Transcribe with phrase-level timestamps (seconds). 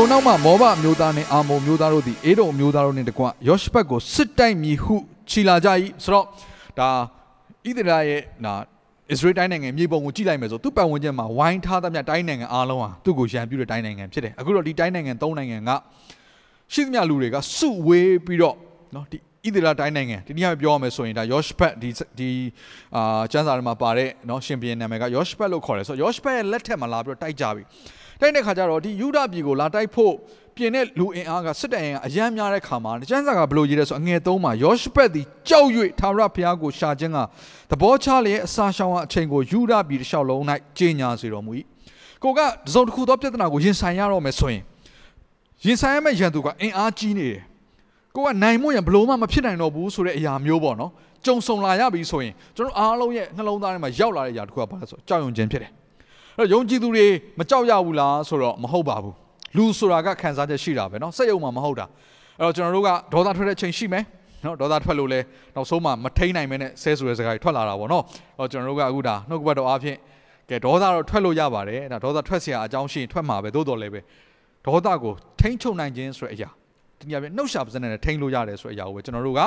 [0.00, 4.94] ထိုနောက်မှမောဘအမျိုးသားနှင့်အာမုန်မျိုးသားတို့သည်အေဒုံအမျိုးသားတို့နှင့်တကွယောရှဖတ်ကိုစစ်တိုက်မည်ဟု
[5.30, 5.68] ခြိလာကြ၏
[6.04, 6.26] ဆိုတော့
[6.78, 6.88] ဒါ
[7.66, 8.52] ဣသရေလရဲ့နာ
[9.10, 15.70] အစ္စရေးတိုင်းနိုင်ငံမြေပုံကိုကြည့်လိုက်မယ်ဆိုသူ့ပတ်ဝန်းကျင်မှာဝိုင်းထားသမျှတိုင်းနိုင်ငံအားလုံးဟာသူ့ကိုရန်ပြုတဲ့တိုင်းနိုင်ငံဖြစ်တယ်အခုတော့ဒီတိုင်းနိုင်ငံ၃နိုင်ငံက
[16.72, 18.56] ရှိသမျှလူတွေကစုဝေးပြီးတော့
[18.94, 22.30] နော်ဒီဣသရေလတိုင်းနိုင်ငံဒီနေ့ပြောရမယ်ဆိုရင်ဒါယောရှဖတ်ဒီဒီ
[22.96, 27.62] အာကျမ်းစာထဲမှာပါတဲ့နော်ရှင်ဘုရင်နာမည်ကယောရှဖတ်လို့ခေါ်တယ်ဆိုတော့ယောရှဖတ်ရဲ့လက်ထက်မှာလာပြီးတော့တိုက်ကြပြီ
[28.20, 30.14] တိုက်တဲ့ခါကျတော့ဒီယူဒပြည်ကိုလာတိုက်ဖို့
[30.56, 35.68] ပြင်တဲ့လူအင်အားကစစ်တပ်အင်အားအယမ်းများတဲ့ခါမှာကျမ်းစာကဘယ်လိုရေးလဲဆိုအငယ်သုံးမှာယောရှဖတ်သည်ကြောက်၍
[36.00, 37.18] သာရဘုရားကိုရှာခြင်းက
[37.70, 40.42] သဘောချလျက်အစာရှောင်အချိန်ကိုယူဒပြည်တစ်လျှောက်လုံး၌
[40.78, 41.52] ကြီးညာစေတော်မူ၏
[42.22, 44.62] ကိုကတစုံတစ်ခုသောပြဿနာကိုရင်ဆိုင်ရတော့မယ်ဆိုရင်
[45.64, 47.42] ရင်ဆိုင်ရမယ့်ရန်သူကအင်အားကြီးနေတယ်
[48.14, 50.90] ကိုကနိုင်မို့ရဘလို့မှမဖြစ်နိုင်တော့ဘူးဆိုတဲ့အရာမျိုးပေါ့နော်
[51.26, 55.77] ကြုံဆုံလာရပြီဆိုရင်ကျွန်တော်အားလုံးရဲ့နှလုံးသားထဲမှာရောက်လာတဲ့အရာတစ်ခုကဘာလဲဆိုကြောက်ရွံ့ခြင်းဖြစ်တယ်အဲ့
[56.37, 57.05] တော့ယုံကြည်သူတွေ
[57.39, 59.15] မကြောက်ရဘူးလားဆိုတော့မဟုတ်ပါဘူး
[59.57, 61.85] လူဆိုတာကခံစားချက်ရှိတာပဲเนาะစိတ်ယုံမှမဟုတ်တာ
[62.39, 64.03] အဲ့တော့ကျွန်တော်တို့ကဒေါသထွက်တဲ့ချိန်ရှိမယ်
[64.45, 65.19] နော်ဒေါသထွက်လို့လဲ
[65.55, 68.03] နောက်ဆုံးမှမထိန်နိုင်မဲနဲ့ဆဲဆိုတဲ့စကားတွေထွက်လာတာပေါ့နော်။
[68.39, 69.97] တော့ကျွန်တော်တို့ကအခုဒါနှုတ်ကပတ်တော်အားဖြင့်
[70.49, 74.01] ကဲဒေါသတော့ထွက်လို့ရပါတယ်။ဒါဒေါသထွက်เสียအကြောင်းရှိရင်ထွက်မှာပဲသို့တော်လည်းပဲ
[74.65, 76.49] ဒေါသကိုထိန်းချုပ်နိုင်ခြင်းဆိုတဲ့အရာ
[76.99, 79.41] ဒီညပြနှုတ်ရှာပါစနဲ့ထိန်းလို့ရတယ်ဆိုတဲ့အရာကိုပဲကျွန်တော်တို့က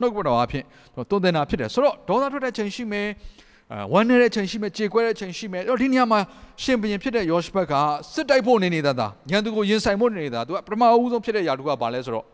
[0.00, 3.53] နှုတ်ကပတ်တော်အားဖြင့်တွန်းတင်တာဖြစ်တယ်ဆိုတော့ဒေါသထွက်တဲ့ချိန်ရှိမယ်အဲ
[3.93, 6.19] ဝမ်းနေတဲ့အချိန်ရှိမယ်ကြေကွဲတဲ့အချိန်ရှိမယ်အဲ့တော့ဒီနေရာမှာ
[6.63, 7.73] ရှင်ဘရင်ဖြစ်တဲ့ယောရှဘက်က
[8.13, 12.25] စစ်တိုက်ဖို့နေနေတာသာညံသူကိုယင်ဆိုင်ဖို့နေနေတာသူကပထမအဦးဆုံးဖြစ်တဲ့ယာတုကဘာလဲဆိုတော့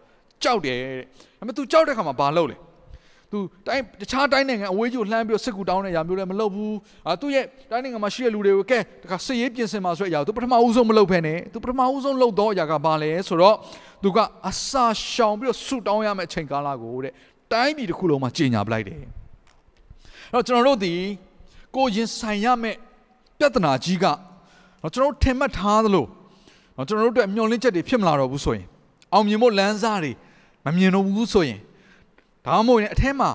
[0.44, 1.06] ကြောက်တယ်တဲ့
[1.40, 2.58] ဒါပေမဲ့ तू ကြောက်တဲ့ခါမှာဘာလုပ်လဲ
[3.32, 6.76] तू တိုင်းတခြားတိုင်းနိုင်ငံအဝေးကြီးကိုလှမ်းပြီးစစ်ကူတောင်းတဲ့ယာမျိုးလည်းမလုပ်ဘူး
[7.08, 13.56] အာသူ့ရဲ့တိုင်းနိုင်ငံမှာရှိတဲ့လူတွေကိုကဲတခါစစ်ရေးပြင်ဆင်မှာဆိုတဲ့အရာ तू ပထမဦးဆုံးမလုပ်ဖ ೇನೆ तू ပထမဦးဆုံးလုပ်တော့အရာကဘာလဲဆိုတော့
[14.04, 14.18] तू က
[14.50, 17.14] အစာရှောင်ပြီးတော့ဆူတောင်းရမယ့်အချိန်ကာလကိုတဲ့
[17.52, 19.21] တိုင်းပြည်တစ်ခုလုံးမှာကြီးညာပလိုက်တယ်
[20.32, 20.94] တော့ကျွန်တော်တို့ဒီ
[21.76, 22.78] ကိုရင်ဆိုင်ရမယ့်
[23.38, 24.06] ပြဿနာကြီးက
[24.94, 26.06] ကျွန်တော်တို့ထင်မှတ်ထားသလို
[26.88, 28.66] ကျွန်တော်တို့အတွက်မျှော်လင့်ချက်တွေဖြစ်မလာတော့ဘူးဆိုရင်
[29.14, 30.12] အောင်မြင်ဖို့လမ်းစားတွေ
[30.66, 31.60] မမြင်တော့ဘူးဆိုရင်
[32.46, 33.30] ဒါမှမဟုတ်ရင်အထက်မှာ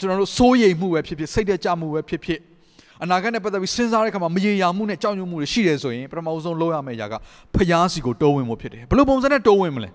[0.00, 2.40] ကျွန်တော်တို့စိုးရိမ်မှုပဲဖြစ်ဖြစ်စိတ်တကြမှုပဲဖြစ်ဖြစ်
[3.02, 7.14] အနာဂတ်နဲ့ပတ်သက်ပြီးစဉ်းစားတဲ့အခါမှာမရေရာမှုနဲ့ကြောက်ရွံ့မှုတွေရှိတယ်ဆိုရင်ပထမဆုံးလုပ်ရမယ့်အရာက
[7.54, 9.90] ဖျားစီကိုတိုးဝင်ဖို့ဖြစ်တယ်ဘယ်လိုပုံစံနဲ့တိုးဝင်မလဲ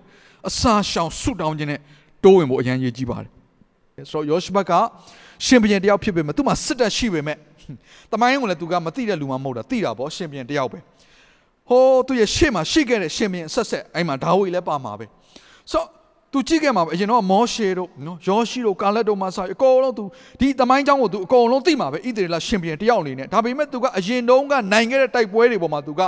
[0.48, 1.80] အစာရှောင်ဆုတောင်းခြင်းနဲ့
[2.24, 3.30] တိုးဝင်ဖို့အရန်ရည်ကြီးပါတယ်
[4.10, 4.72] ဆိုတော့ယောရှဘက
[5.46, 7.36] ရှင်ဘုရင်တယောက်ဖြစ်ပေမဲ့သူ့မှာစစ်တပ်ရှိပေမဲ့
[8.12, 10.78] တမိုင်းကိုလည်းသူကမသိတဲ့လူမှမဟုတ်တာသိတာပေါ့ရှင်ဘုရင်တယောက်ပဲ
[11.68, 15.06] ဟိုးသူရဲ့ရှေ့မှာရှိခဲ့တဲ့ရှင်ဘုရင်ဆက်ဆက်အဲ့မှာဒါဝိလည်းပါမှာပဲ
[15.72, 15.86] ဆိုတော့
[16.32, 20.04] သူကြည့်ခဲ့မှာပဲအရင်တော့မောရှေတို့နော်ယောရှိတို့ကာလက်တို့မှာစအကုန်လုံးသူ
[20.40, 26.02] ဒီသမိုင်းကြောင်းကိုသူအကုန်လုံးသိမှာပဲဣသရေလရှင်ပြန်တယောက်အနေနဲ့ဒါပေမဲ့သူကအရင်တုန်းကနိုင်ခဲ့တဲ့တိုက်ပွဲတွေပေါ်မှာသူက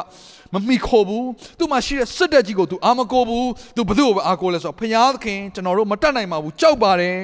[0.53, 1.27] မမိခိုဘူး
[1.59, 7.17] သူမှရှိတဲ့စစ်တပ်ကြီးကိုသူအာမကိုဘူးသူဘသူ့ကိုအာကိုလဲဆိုတော့ဖျားသခင်ကျွန်တော်တို့မတတ်နိုင်ပါဘူးကြောက်ပါတယ်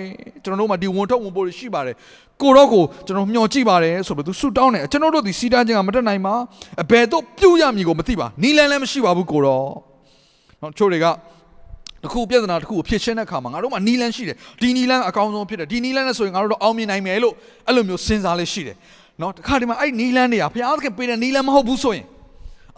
[0.45, 1.95] ကျွန်တော်တို့မှဒီဝန်ထုတ်ဝန်ပိုးတွေရှိပါတယ်
[2.43, 6.35] ကိုတော့ကိုကျွန်တော်မျှော်ကြည့်ပါတယ်ဆိုပြီးသူဆူတောင်းတယ်ကျွန်တော်တို့ဒီစီတားခြင်းကမတတ်နိုင်ပါ
[6.83, 9.67] အဘယ်တော့ပြုတ်ရမည်ကိုမသိပါနီလန်းလည်းမရှိပါဘူးကိုတော့
[10.61, 11.07] နော်ချို့တွေက
[12.07, 17.35] တခုပြဿနာတခုကိုဖြေရှင်းတဲ့အခါမှာငါတို့မှနီလန်းရှိတယ်ဒီနီလန်းအကောင်းဆုံးဖြစ်တယ်ဒီနီလန်းနဲ့ဆိုရင်ငါတို့တော့အောင်မြင်နိုင်မယ်လို့
[17.67, 18.77] အဲ့လိုမျိုးစဉ်းစားလေးရှိတယ်
[19.21, 22.05] နော်တခါဒီမှာအဲ့နီလန်းတွေကဘုရားသခင်ပေးတဲ့နီလန်းမဟုတ်ဘူးဆိုရင်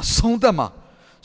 [0.03, 0.67] အဆုံးသက်မှာ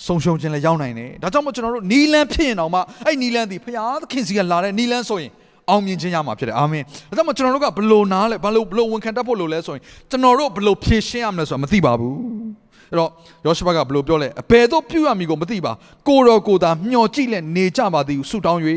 [0.05, 5.31] ဆုံးရှုံးခြင်းလည်းရောက်နိုင်တယ်ဒါကြောင့်မို့ကျွန်တော်တို့နီလန်းဖြစ်ရင်တော့မှအဲ့နီလန်းဒီဘုရားသခင်စီကလာတဲ့နီလန်းဆိုရင်
[5.69, 12.62] အောင်မြင်ခြင်းရမှာဖြစ်တယ်အာမင်ဒါကြောင့်မို့ကျွန်တော်တို့ကဘလို့နားလဲဘလို့ဘလို့ဝန်ခံတတ်ဖို့လို့လဲဆိုရင်ကျွန်တော်တို့ဘလို့ဖြည့်ရှင်းရမလဲဆိုတာမသိပါဘူး
[12.93, 13.09] အဲ့တော့
[13.45, 15.71] ယောရှဘကဘလို့ပြောလဲအဘယ်တော့ပြုရမည်ကိုမသိပါ
[16.07, 18.61] ကိုတော်ကိုသာမျှော်ကြည့်လက်နေကြပါသည်ဟုဆုတောင်း၍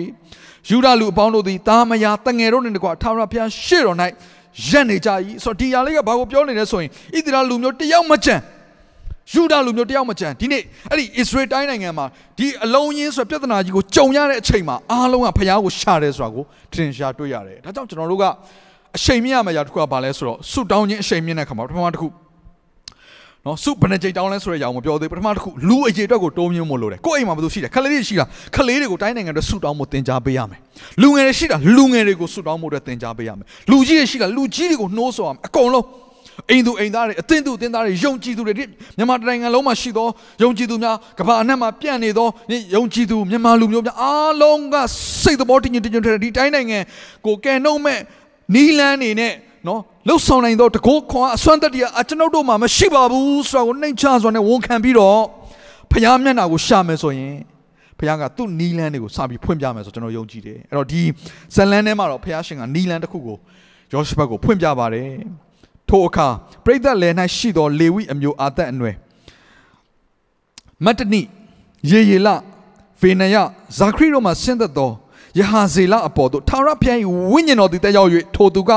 [0.71, 3.97] ယူဒလူအပေါင်းတို့သည်တာမယာတငယ်တို့နှင့်တကွာထာဝရဘုရားရှေ့တော်၌
[4.69, 5.11] ရက်နေကြ၏
[5.45, 8.37] ဆိုတော့ဒီຢာလေးကဘာကိုပြောနေလဲဆိုရင်ဣသရေလလူမျိုးတယောက်မကြံ
[9.33, 12.07] ယူဒလူမျိုးတယောက်မကြံဒီနေ့အဲ့ဒီဣသရေလတိုင်းနိုင်ငံမှာ
[12.39, 18.25] ဒီအလုံးရင်းဆိုပြဿနာကြီးကိုကြုံရတဲ့အချိန်မှာအားလုံးကဖခင်ကိုရှာတယ်ဆိုတာကိုထင်ရှားတွေ့ရတယ်ဒါကြောင့်ကျွန်တော်တို့က
[18.97, 22.07] အချိန်မြင့်ရမယ့်ຢာတစ်ခုကဘာလဲဆိုတော့ဆုတောင်းခြင်းအချိန်မြင့်တဲ့ခါမှာပထမတစ်ခု
[23.47, 28.25] နော်စုဘယ်နှကြိမ်တောင်းလဲဆိုတဲ့အကြောင်းမပြောသေးပထမတစ်ခုလူအရေးအတွက်ကိုတိုးမြင့်မို့လို့တယ်ကိုယ့်အိမ်မှာဘယ်သူရှိတယ်ခလေးတွေရှိတာ
[28.57, 30.61] ခလေးတွေကိုတိုင်းနိုင်ငံအတွက်ဆုတောင်းဖို့တင် जा ပေးရမယ်
[31.03, 35.87] လူငယ်တွေရှိတာလူငယ်တွေကိုဆုတောင်းဖို့အတွက်တင် जा ပေးရမယ်လူကြီးတွေရှိတာလူကြီးတွေကိုနှိုးဆော်ရမယ်အကုန်လုံး
[36.51, 40.07] အိမ်သူအိမ်သားတွေအသင်းသူအသင်းသားတွေယုံကြည်သူတွေမြန်မာနိုင်ငံလုံးမှာရှိသော
[40.43, 42.29] ယုံကြည်သူများကမ္ဘာအနှံ့မှာပြန့်နေသော
[42.75, 44.77] ယုံကြည်သူမြန်မာလူမျိုးများအားလုံးက
[45.23, 46.79] စိတ်သဘောတည်ငြိမ်တည်ငြိမ်တဲ့ဒီတိုင်းနိုင်ငံ
[47.27, 48.01] ကိုကယ်နှုတ်မဲ့
[48.55, 49.33] နီလန်းနေနဲ့
[49.69, 55.21] နော်လှုပ်ဆောင်နိုင်သောတကောခွန်အစွမ်းတတ္တိအကျွန်ုပ်တို့မှာမရှိပါဘူးဆိုတာကိုနှိမ်ချစွာနဲ့ဝန်ခံပြီးတော့
[55.91, 57.35] ဖျားမျက်နှာကိုရှာမယ်ဆိုရင်
[57.99, 61.03] ဖခင်ကသူ့နီလန်းတွေကိုစပြီးဖွင့်ပြမယ်ဆိုကျွန်တော်ယုံကြည်တယ်အဲ့တော့ဒီ
[61.55, 63.37] ဇလန်းထဲမှာတော့ဖခင်ရှင်ကနီလန်းတစ်ခုကို
[63.93, 65.09] ယောရှုဘတ်ကိုဖွင့်ပြပါတယ်
[65.89, 66.29] ထိုအခါ
[66.65, 68.97] ပရိသတ်လယ်၌ရှိသောလေဝိအမျိုးအာသက်အနွယ်
[70.85, 71.23] မတ္တနိ
[71.91, 72.29] ယေယေလ
[73.01, 73.37] ဖေနယ
[73.79, 74.91] ဇာခရီတို့မှဆင်းသက်သော
[75.39, 76.99] ယဟာဇေလအပေါ်သို့ထာဝရဘုရား၏
[77.31, 78.71] ဝိညာဉ်တော်သည်တက်ရောက်၍ထိုသူက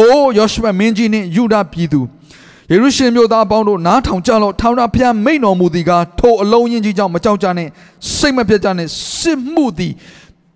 [0.00, 2.00] အိုးယောရှုဘတ်မင်းကြီးနှင့်ယူဒပြည်သူ
[2.70, 7.68] ယေရုရှလင်မြို့သားအပေါင်းတို့နားထောင်ကြလော့ထာဝရဘုရားမိန့်တော်မူသည်ကားထိုအလုံးရင်ကြီးကြောင့်မကြောက်ကြနဲ့
[8.16, 9.92] စိတ်မပြတ်ကြနဲ့စစ်မှုသည်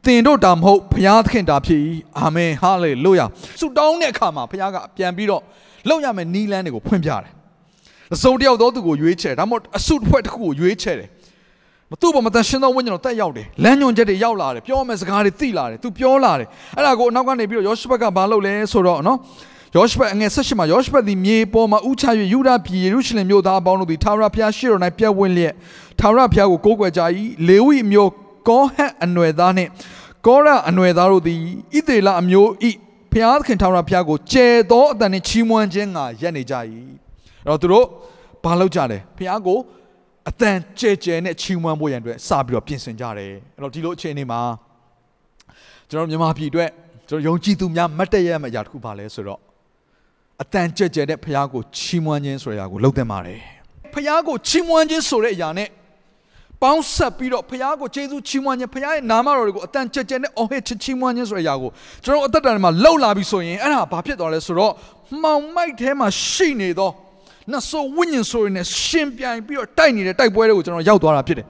[0.05, 1.81] တင်တို့တာမဟုတ်ဘုရားသခင်တာဖြစ်၏
[2.19, 3.27] အာမင်ဟာလေလုယာ
[3.61, 5.43] ဆုတောင်းတဲ့အခါမှာဘုရားကပြန်ပြီးတော့
[5.89, 7.33] လောက်ရမယ့်နီးလန်းတွေကိုဖွင့်ပြတယ်
[8.15, 11.09] အစုံတယောက်သောသူကိုရွေးချယ်ဒါမှမဟုတ်အစုတစ်ဖွဲ့တစ်ခုကိုရွေးချယ်တယ်
[11.93, 19.19] မသူ့ဘာမတန်ရှင်သောဝိညာဉ်တော်တက်ရောက်တယ်လမ်းညွန်ချက်တွေရောက်လာတယ်ပြောမယ့်စကားတွေသိလာတယ်သူပြောလာတယ်အဲ့ဒါကိုအနောက်ကနေပြီးတော့ယောရှုဘက်ကဘာလုပ်လဲဆိုတော့နော်
[19.77, 25.55] ယောရှုဘက်အငယ်၁၈မှာယောရှုဘက်သည်မြေပေါ်မှာဥချ၍ယူဒပြည်ယေရုရှလင်မြို့သားအပေါင်းတို့သည်ထာဝရဘုရားရှေ့တော်၌ပြည့်ဝင့်လျက်
[26.01, 27.03] ထာဝရဘုရားကိုကိုးကွယ်ကြ၏
[27.49, 28.11] လေဝိမျိုး
[28.49, 29.71] ကောဟတ်အနွယ်သားနှင့်
[30.27, 31.41] ကောရအနွယ်သားတို့သည်
[31.77, 32.71] ဣသေလအမျိုးဤ
[33.13, 36.55] ဘုရားသခင်ထာဝရဘုရားကိုကျဲသောအတန်နှင့်ချီးမွမ်းခြင်းငါရက်နေကြ၏
[37.47, 37.87] အဲ့တော့သူတို့
[38.45, 39.59] ဘာလုပ်ကြလဲဘုရားကို
[40.29, 44.41] အတန်ကျဲကျဲနဲ့ချီးမွမ်းဖို့ရန်အတွက်စပြီးတော့ပြင်ဆင်ကြတယ်အဲ့တော့ဒီလိုအခြေအနေမှာ
[45.91, 46.71] ကျွန်တော်မြန်မာပြည်အတွက်
[47.09, 49.41] ကျွန်တော်ယုံကြည်သူများမတ်တရမယ့်အရာတစ်ခုပါလဲဆိုတော့
[50.43, 53.41] အတန်ကြက်ကြက်တဲ့ဖះကိုချီးမွမ်းခြင်းဆိုတဲ့အရာကိုလုပ်သင့်ပါတယ်
[53.95, 55.69] ဖះကိုချီးမွမ်းခြင်းဆိုတဲ့အရာနဲ့
[56.63, 61.71] ပေါင်းဆက်ပြီးတော့ဖះကိုကျေးဇူးချီးမွမ်းခြင်းဖះရဲ့နာမတော်တွေကိုအတန်ကြက်ကြက်နဲ့အော်ဟစ်ချီးမွမ်းခြင်းဆိုတဲ့အရာကို
[62.05, 64.73] ကျွန်တော်အသက်တာထဲမှာလှုပ်လာပြီဆိုရင်အဲ့ဒါဘာဖြစ်သွားလဲဆိုတော့
[65.23, 66.91] မှောင်မိုက်ထဲမှာရှိနေသော
[67.53, 71.47] နတ်ဆိုဝိညာဉ်ဆိုရင်လည်းရှင်ပြိုင်ပြီးတော့တိုက်နေတဲ့တိုက်ပွဲတွေကိုကျွန်တော်ရောက်သွားတာဖြစ်တယ်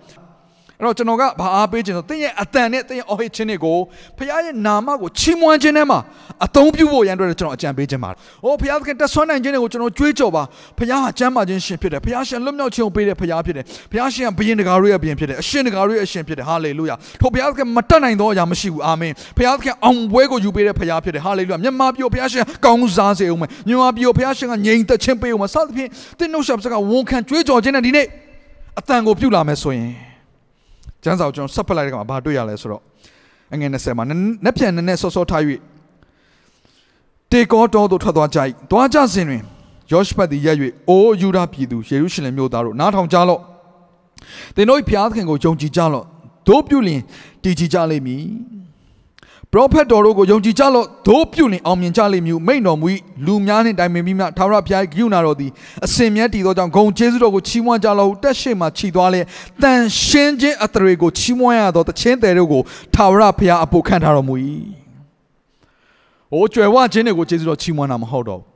[0.78, 3.78] အဲ့တော့ကျွန်တော်ကဘာအားပေးခြင်းဆိုတင်းရဲ့အတန်နဲ့တင်းရဲ့အော်ဟစ်ခြင်းတွေကို
[4.18, 5.98] ဖခင်ရဲ့နာမကိုချီးမွမ်းခြင်းထဲမှာ
[6.44, 8.10] အသုံးပြုဖို့ရန်အတွက်ကျွန်တော်အကြံပေးခြင်းပါ။
[8.44, 10.42] အိုးဖခင်ကတက်ဆွမ်းနိုင်ခြင်းတွေကိုကျွန်တော်ကြွေးကြော်ပါ။
[10.78, 28.06] ဖခင်ဟာကျမ်းမာခြင်းရှင်ဖြစ်တယ်။ဖခင်ရှင်လွတ်မြောက်ခြင်းကိုပေးတဲ့ဖခင်ဖြစ်တယ်။ဖခင်ရှင်ကဘုရင်တကားရဲ့ဘုရင်ဖြစ်တယ်။အရှင်တကားရဲ့အရှင်ဖြစ်တယ်။ဟာလေလုယာ။ထိုဖခင်ကမတတ်နိုင်သောအရာမရှိဘူး။အာမင်။ဖခင်ကအောင်ပွဲကိုယူပေးတဲ့ဖခင်ဖြစ်တယ်။ဟာလေလုယာ။မြတ်မာပြောဖခင်ရှင်ကောင်းစားစေအောင်မယ်။မြတ်မာပြောဖခင်ရှင်ကငြိမ်သက်ခြင်းပေးအောင်မယ်။စသဖြင့်တင်းနှုတ်ဆက်စကားဝန်ခံကြွေးကြော်ခြင်းနဲ့ဒီနေ့
[28.78, 30.05] အတန်ကိုပြုလာမယ်ဆိုရင်
[31.06, 32.82] ကျမ်းစာကိုကျွန်တော်ဆက်ဖက်လိုက်တဲ့အခါမှာဘာတွေ့ရလဲဆိုတော့
[33.52, 34.04] အငယ်20မှာ
[34.44, 35.42] နက်ပြန်နည်းနည်းဆော့ဆော့ထား၍
[37.30, 38.38] တေကောတော်သို့ထွက်သွားကြ၏
[38.70, 39.42] သွားကြစဉ်တွင်
[39.92, 40.56] ယောရှဖတ်သည်ရက်၍
[40.88, 43.40] အိုးယူဒပြည်သူယေရုရှလင်မြို့သားတို့နားထောင်ကြလော့
[44.56, 46.04] သင်တို့ဖျားသခင်ကိုယုံကြည်ကြလော့
[46.48, 47.02] တို့ပြုလျင်
[47.42, 48.22] တည်ကြည်ကြလိမ့်မည်
[49.52, 52.86] ပရောဖက်တော်တို့ကိုယုံကြည်ကြလော့တို့ပြုလင်အောင်မြင်ကြလိမ့်မည်မိန်တော်မူ၏
[53.26, 55.50] လူများနှင့်တိုင်ပင်ပြီးမှထာဝရဘုရားဂိယူနာတော်သည်
[55.84, 59.20] အစင်မြတ်တည်သောကြောင့်ဂုံကျေးဇူးတော်ကိုချီးမွမ်းကြလော့တက်ရှိမှခြိသွားလေ
[59.62, 62.62] တန်ရှင်းခြင်းအတရေကိုချီးမွမ်းရသောတခြင်းတယ်တို့ကို
[62.94, 64.34] ထာဝရဘုရားအဖို့ခံထားတော်မူ၏။
[66.32, 68.46] အိုးကြွယ်ဝခြင်းတွေကိုကျေးဇူးတော်ချီးမွမ်းတာမဟုတ်တော့ဘူး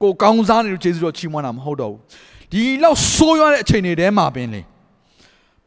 [0.02, 2.00] ။ကိုကောင်းစားနေလို့ကျေးဇူးတော်ချီးမွမ်းတာမဟုတ်တော့ဘူး။
[2.52, 4.60] ဒီလောက်ဆိုးရွားတဲ့အချိန်တွေထဲမှာပင်လေ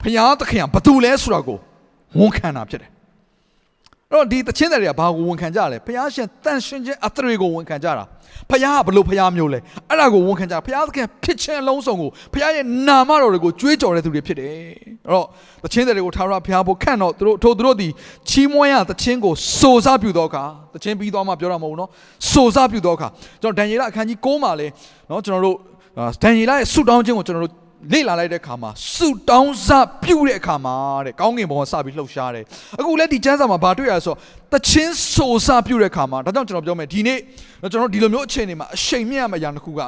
[0.02, 1.58] ဘုရားသခင်ကဘာတူလဲဆိုတာကို
[2.18, 2.99] ဝန်ခံတာဖြစ်တယ်အဲ့
[4.14, 8.04] တော့ဒီတခြင်းတွေကဘာကိုဝန်ခံကြလဲဘုရားရှင်တန်ရှင်ခြင်းအသရေကိုဝန်ခံကြတာ
[8.50, 9.60] ဘုရားကဘလို့ဘုရားမျိုးလဲ
[9.90, 14.52] အဲ့ဒါကိုဝန်ခံကြဘုရားသခင်ဖြစ်ခြင်းအလုံးစုံကိုဘုရားရဲ့နာမတော်တွေကိုကြွေးကြော်တဲ့သူတွေဖြစ်တယ်
[15.06, 15.28] အဲ့တော့
[15.64, 17.88] တခြင်းတွေကိုထာဝရဘုရားဘုခန့်တော့သူတို့ထိုသူတို့ဒီ
[18.30, 21.90] ချီးမွမ်းရတခြင်းကိုစိုးစားပြုသောအခါတခြင်းပြီးသွားမှပြောတာမဟုတ်ဘူးနော်
[22.32, 23.08] စိုးစားပြုသောအခါ
[23.42, 24.68] ကျွန်တော်ဒံယေလအခန်းကြီး9မှာလဲ
[25.10, 25.58] နော်ကျွန်တော်တို့
[26.24, 29.70] ဒံယေလရဲ့ဆုတောင်းခြင်းကိုကျွန်တော်တို့ လေ့လာလိုက်တဲ့အခါမှာစုတောင်းစ
[30.04, 32.46] ပြုတဲ့အခါမှာတဲ့ကောင်းကင်ဘုံကစပြီးလှုပ်ရှားတယ်
[32.80, 34.18] အခုလည်းဒီကျမ်းစာမှာဘာတွေ့ရလဲဆိုတော့
[34.54, 37.20] တချင်းဆိုစပြုတဲ့အခါမှာဒါကြောင့်ကျွန်တော်ပြောမယ်ဒီနေ့
[37.72, 39.82] ကျွန်တော်ဒီလိုမျိုးအခြေအနေမှာအချိန်မြင့်ရမယ့်အရာတစ်ခုက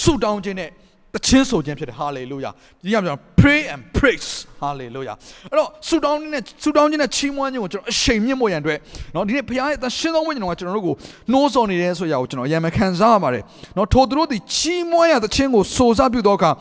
[0.00, 0.70] စုတောင်းခြင်းနဲ့
[1.15, 2.49] တချင်းဆိုခြင်းဖြစ်တယ်ဟာလေလုယာ
[2.83, 4.29] ဒီကပြော pray and praise
[4.61, 5.13] ဟာလေလုယာ
[5.49, 8.79] အဲ့တော့ဆူတောင်းခြင်းနဲ့ဆူတောင်းခြင်းနဲ့ချီးမွမ်းခြင်းကိုကျွန်တော်အရှိန်မြင့်ဖို့ရန်အတွက်
[9.13, 10.95] เนาะဒီနေ့ဘုရားရဲ့သရှင်သောဝိညာဉ်တော်ကကျွန်တော်တို့ကို
[11.31, 13.43] နှိုးဆော်နေတယ်ဆိုရာကိုကျွန်တော်အရင်မခံစားရပါတယ်
[13.75, 16.51] เนาะထိုသူတို့သည်ချီးမွမ်းရသခြင်းကိုစိုးစားပြုသောအခါ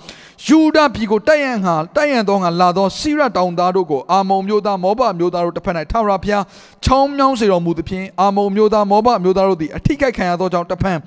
[0.46, 6.44] ယူဒပြည်ကိုတိုက်ရန်ဟာတိုက်ရန်သောငါလာသောစိရတောင်သားတို့ကိုအာမုံမျိုးသားမောဘမျိုးသားတို့တစ်ဖက်၌ထာဝရဘုရား
[6.84, 10.98] ချောင်းမြောင်းစေတော်မူသဖြင့်အာမုံမျိုးသားမောဘမျိုးသားတို့သည်အထိကိခံရသောကြောင့်တစ်ဖက်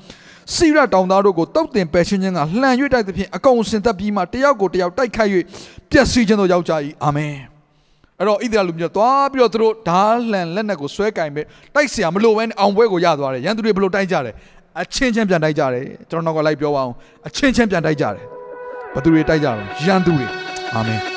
[0.54, 5.32] စီရတောင်သားတို့ကိုတုတ်တင်ပယ်ရှင်းခြင်းကလှန်၍တိုက်သဖြင့်အကုန်စင်သက်ပြီးမှတယောက်ကိုတယောက်တိုက်ခိုက်၍
[5.92, 7.34] ပျက်စီးခြင်းတို့ရောက်ကြ၏အာမင်
[8.20, 11.42] အဲ့တော့ဣသရေလလူမျိုးသွားပြီးတော့သူတို့ဓာလှန်လက်နက်ကိုဆွဲကင်ပဲ
[11.76, 14.34] တိုက်เสียမလို့ပဲအောင်ပွဲကိုရသွားတယ်ရန်သူတွေဘလို့တိုက်ကြတယ်
[14.82, 16.94] အချင်းချင်းပြန်တိုက်ကြတယ်ကျွန်တော်တော့လိုက်ပြောပါအောင်
[17.28, 18.24] အချင်းချင်းပြန်တိုက်ကြတယ်
[18.96, 20.28] ဘသူတွေတိုက်ကြတယ်ရန်သူတွေ
[20.76, 21.17] အာမင်